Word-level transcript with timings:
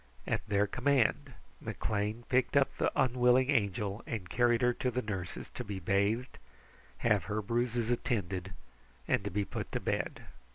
At 0.25 0.41
their 0.47 0.65
command, 0.65 1.33
McLean 1.59 2.23
picked 2.27 2.57
up 2.57 2.75
the 2.75 2.91
unwilling 2.99 3.51
Angel 3.51 4.01
and 4.07 4.27
carried 4.31 4.63
her 4.63 4.73
to 4.73 4.89
the 4.89 5.03
nurses 5.03 5.51
to 5.53 5.63
be 5.63 5.77
bathed, 5.79 6.39
have 6.97 7.25
her 7.25 7.39
bruises 7.39 7.91
attended, 7.91 8.51
and 9.07 9.23
to 9.23 9.29
be 9.29 9.45
put 9.45 9.71
to 9.73 9.79
bed. 9.79 10.25